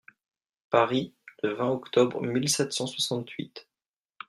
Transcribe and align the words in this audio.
Paris, 0.71 1.13
le 1.43 1.53
vingt 1.53 1.69
octobre 1.69 2.21
mille 2.23 2.49
sept 2.49 2.73
cent 2.73 2.87
soixante-huit. 2.87 3.67